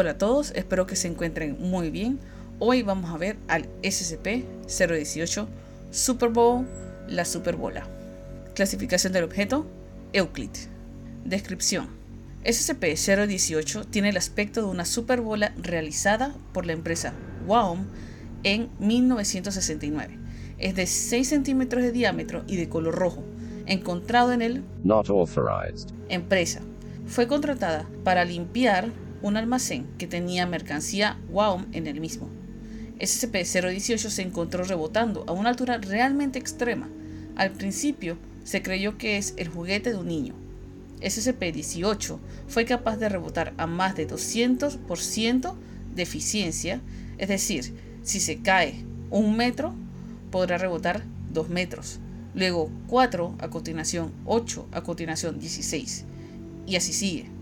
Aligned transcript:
Hola 0.00 0.12
a 0.12 0.16
todos, 0.16 0.52
espero 0.54 0.86
que 0.86 0.94
se 0.94 1.08
encuentren 1.08 1.56
muy 1.58 1.90
bien. 1.90 2.20
Hoy 2.60 2.84
vamos 2.84 3.10
a 3.10 3.16
ver 3.16 3.36
al 3.48 3.66
SCP-018 3.82 5.48
Super 5.90 6.28
Bowl, 6.28 6.68
la 7.08 7.24
Superbola. 7.24 7.84
Clasificación 8.54 9.12
del 9.12 9.24
objeto, 9.24 9.66
Euclid. 10.12 10.50
Descripción. 11.24 11.88
SCP-018 12.44 13.90
tiene 13.90 14.10
el 14.10 14.16
aspecto 14.16 14.60
de 14.60 14.68
una 14.68 14.84
superbola 14.84 15.52
realizada 15.60 16.32
por 16.52 16.64
la 16.64 16.74
empresa 16.74 17.12
WOM 17.48 17.84
en 18.44 18.70
1969. 18.78 20.16
Es 20.58 20.76
de 20.76 20.86
6 20.86 21.28
centímetros 21.28 21.82
de 21.82 21.90
diámetro 21.90 22.44
y 22.46 22.54
de 22.54 22.68
color 22.68 22.94
rojo, 22.94 23.24
encontrado 23.66 24.30
en 24.30 24.42
el 24.42 24.62
Not 24.84 25.10
authorized. 25.10 25.88
empresa. 26.08 26.60
Fue 27.08 27.26
contratada 27.26 27.88
para 28.04 28.24
limpiar 28.24 28.92
un 29.22 29.36
almacén 29.36 29.86
que 29.98 30.06
tenía 30.06 30.46
mercancía 30.46 31.18
WOM 31.30 31.66
en 31.72 31.86
el 31.86 32.00
mismo. 32.00 32.28
SCP-018 32.98 34.08
se 34.08 34.22
encontró 34.22 34.64
rebotando 34.64 35.24
a 35.26 35.32
una 35.32 35.50
altura 35.50 35.78
realmente 35.78 36.38
extrema. 36.38 36.88
Al 37.36 37.52
principio 37.52 38.18
se 38.44 38.62
creyó 38.62 38.98
que 38.98 39.18
es 39.18 39.34
el 39.36 39.48
juguete 39.48 39.90
de 39.90 39.98
un 39.98 40.08
niño. 40.08 40.34
SCP-18 41.00 42.18
fue 42.48 42.64
capaz 42.64 42.96
de 42.96 43.08
rebotar 43.08 43.54
a 43.56 43.66
más 43.66 43.94
de 43.94 44.08
200% 44.08 45.54
de 45.94 46.02
eficiencia, 46.02 46.80
es 47.18 47.28
decir, 47.28 47.74
si 48.02 48.20
se 48.20 48.38
cae 48.38 48.84
un 49.10 49.36
metro, 49.36 49.74
podrá 50.30 50.58
rebotar 50.58 51.04
2 51.32 51.48
metros, 51.50 52.00
luego 52.34 52.70
4 52.88 53.36
a 53.38 53.48
continuación 53.48 54.12
8 54.24 54.68
a 54.72 54.82
continuación 54.82 55.38
16 55.38 56.04
y 56.66 56.76
así 56.76 56.92
sigue. 56.92 57.37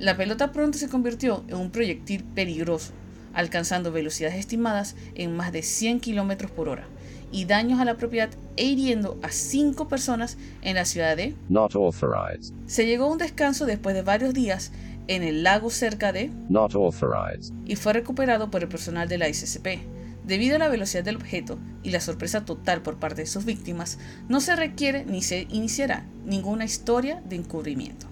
La 0.00 0.16
pelota 0.16 0.50
pronto 0.50 0.78
se 0.78 0.88
convirtió 0.88 1.44
en 1.48 1.56
un 1.56 1.70
proyectil 1.70 2.24
peligroso, 2.24 2.92
alcanzando 3.34 3.92
velocidades 3.92 4.38
estimadas 4.38 4.96
en 5.14 5.36
más 5.36 5.52
de 5.52 5.62
100 5.62 6.00
km 6.00 6.48
por 6.48 6.70
hora 6.70 6.86
y 7.30 7.44
daños 7.44 7.80
a 7.80 7.84
la 7.84 7.98
propiedad 7.98 8.30
e 8.56 8.64
hiriendo 8.64 9.20
a 9.22 9.28
5 9.30 9.88
personas 9.88 10.38
en 10.62 10.76
la 10.76 10.86
ciudad 10.86 11.18
de... 11.18 11.34
Not 11.50 11.74
authorized. 11.74 12.54
Se 12.64 12.86
llegó 12.86 13.04
a 13.04 13.12
un 13.12 13.18
descanso 13.18 13.66
después 13.66 13.94
de 13.94 14.00
varios 14.00 14.32
días 14.32 14.72
en 15.06 15.22
el 15.22 15.42
lago 15.42 15.68
cerca 15.68 16.12
de... 16.12 16.30
Not 16.48 16.74
authorized. 16.74 17.52
y 17.66 17.76
fue 17.76 17.92
recuperado 17.92 18.50
por 18.50 18.62
el 18.62 18.70
personal 18.70 19.06
de 19.06 19.18
la 19.18 19.28
ICCP. 19.28 19.82
Debido 20.24 20.56
a 20.56 20.60
la 20.60 20.68
velocidad 20.68 21.04
del 21.04 21.16
objeto 21.16 21.58
y 21.82 21.90
la 21.90 22.00
sorpresa 22.00 22.46
total 22.46 22.80
por 22.80 22.96
parte 22.96 23.20
de 23.20 23.26
sus 23.26 23.44
víctimas, 23.44 23.98
no 24.30 24.40
se 24.40 24.56
requiere 24.56 25.04
ni 25.04 25.20
se 25.20 25.46
iniciará 25.50 26.06
ninguna 26.24 26.64
historia 26.64 27.22
de 27.28 27.36
encubrimiento. 27.36 28.09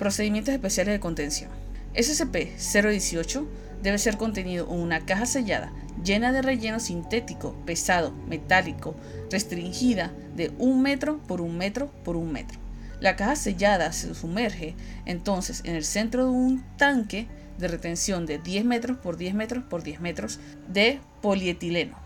Procedimientos 0.00 0.54
especiales 0.54 0.94
de 0.94 0.98
contención. 0.98 1.50
SCP-018 1.94 3.46
debe 3.82 3.98
ser 3.98 4.16
contenido 4.16 4.66
en 4.72 4.80
una 4.80 5.04
caja 5.04 5.26
sellada 5.26 5.74
llena 6.02 6.32
de 6.32 6.40
relleno 6.40 6.80
sintético, 6.80 7.54
pesado, 7.66 8.10
metálico, 8.26 8.96
restringida 9.30 10.10
de 10.34 10.52
un 10.56 10.80
metro 10.80 11.18
por 11.18 11.42
un 11.42 11.58
metro 11.58 11.92
por 12.02 12.16
un 12.16 12.32
metro. 12.32 12.58
La 12.98 13.14
caja 13.14 13.36
sellada 13.36 13.92
se 13.92 14.14
sumerge 14.14 14.74
entonces 15.04 15.60
en 15.66 15.74
el 15.74 15.84
centro 15.84 16.24
de 16.24 16.30
un 16.30 16.64
tanque 16.78 17.28
de 17.58 17.68
retención 17.68 18.24
de 18.24 18.38
10 18.38 18.64
metros 18.64 18.96
por 18.96 19.18
10 19.18 19.34
metros 19.34 19.64
por 19.64 19.82
10 19.82 20.00
metros 20.00 20.40
de 20.66 20.98
polietileno. 21.20 21.98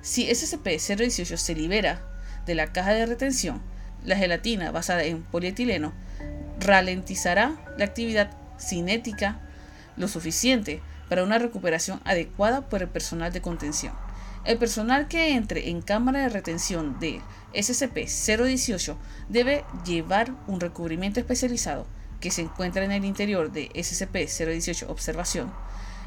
Si 0.00 0.26
SCP-018 0.26 1.36
se 1.36 1.54
libera 1.54 2.02
de 2.46 2.54
la 2.54 2.72
caja 2.72 2.94
de 2.94 3.04
retención, 3.04 3.60
la 4.06 4.16
gelatina 4.16 4.70
basada 4.70 5.04
en 5.04 5.22
polietileno 5.22 5.92
ralentizará 6.70 7.56
la 7.76 7.84
actividad 7.84 8.30
cinética 8.60 9.40
lo 9.96 10.06
suficiente 10.06 10.80
para 11.08 11.24
una 11.24 11.38
recuperación 11.38 12.00
adecuada 12.04 12.68
por 12.68 12.80
el 12.80 12.88
personal 12.88 13.32
de 13.32 13.42
contención. 13.42 13.92
El 14.44 14.56
personal 14.56 15.08
que 15.08 15.34
entre 15.34 15.68
en 15.68 15.82
cámara 15.82 16.20
de 16.20 16.28
retención 16.28 17.00
de 17.00 17.20
SCP-018 17.54 18.96
debe 19.28 19.64
llevar 19.84 20.32
un 20.46 20.60
recubrimiento 20.60 21.18
especializado 21.18 21.88
que 22.20 22.30
se 22.30 22.42
encuentra 22.42 22.84
en 22.84 22.92
el 22.92 23.04
interior 23.04 23.50
de 23.50 23.68
SCP-018 23.70 24.88
Observación 24.88 25.52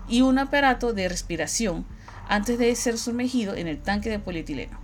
y 0.08 0.22
un 0.22 0.40
aparato 0.40 0.94
de 0.94 1.10
respiración 1.10 1.86
antes 2.30 2.58
de 2.58 2.74
ser 2.76 2.98
sumergido 2.98 3.54
en 3.54 3.68
el 3.68 3.82
tanque 3.82 4.10
de 4.10 4.20
polietileno. 4.20 4.83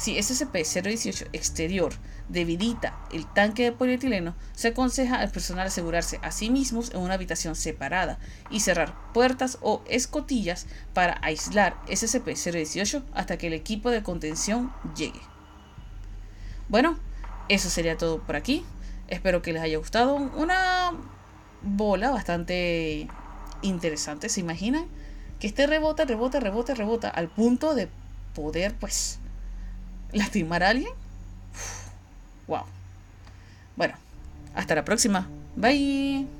Si 0.00 0.16
SCP-018 0.16 1.28
exterior 1.34 1.92
debilita 2.30 2.98
el 3.12 3.30
tanque 3.30 3.64
de 3.64 3.72
polietileno, 3.72 4.34
se 4.54 4.68
aconseja 4.68 5.20
al 5.20 5.30
personal 5.30 5.66
asegurarse 5.66 6.18
a 6.22 6.30
sí 6.30 6.48
mismos 6.48 6.90
en 6.92 7.00
una 7.00 7.12
habitación 7.12 7.54
separada 7.54 8.18
y 8.48 8.60
cerrar 8.60 8.94
puertas 9.12 9.58
o 9.60 9.82
escotillas 9.86 10.66
para 10.94 11.18
aislar 11.20 11.76
SCP-018 11.86 13.02
hasta 13.12 13.36
que 13.36 13.48
el 13.48 13.52
equipo 13.52 13.90
de 13.90 14.02
contención 14.02 14.72
llegue. 14.96 15.20
Bueno, 16.70 16.98
eso 17.50 17.68
sería 17.68 17.98
todo 17.98 18.22
por 18.22 18.36
aquí. 18.36 18.64
Espero 19.08 19.42
que 19.42 19.52
les 19.52 19.60
haya 19.60 19.76
gustado. 19.76 20.14
Una 20.14 20.92
bola 21.60 22.08
bastante 22.10 23.06
interesante, 23.60 24.30
¿se 24.30 24.40
imaginan? 24.40 24.86
Que 25.40 25.46
este 25.46 25.66
rebota, 25.66 26.06
rebota, 26.06 26.40
rebota, 26.40 26.72
rebota 26.72 27.10
al 27.10 27.28
punto 27.28 27.74
de 27.74 27.90
poder, 28.34 28.74
pues, 28.80 29.18
lastimar 30.12 30.62
a 30.62 30.70
alguien. 30.70 30.92
Wow. 32.46 32.64
Bueno, 33.76 33.94
hasta 34.54 34.74
la 34.74 34.84
próxima. 34.84 35.28
Bye. 35.56 36.39